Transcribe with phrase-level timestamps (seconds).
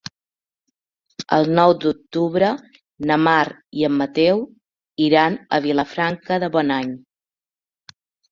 [1.35, 2.47] El nou d'octubre
[3.11, 3.43] na Mar
[3.81, 4.41] i en Mateu
[5.09, 6.97] iran a Vilafranca de Bonany.